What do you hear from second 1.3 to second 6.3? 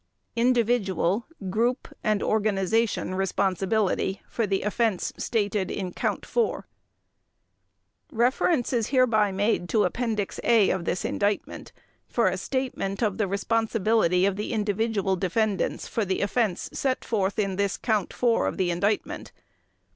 Group and Organization Responsibility for the Offense Stated in Count